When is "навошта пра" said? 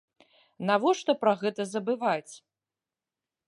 0.69-1.33